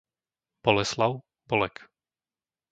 Boleslav, 0.63 1.21
Bolek 1.45 1.85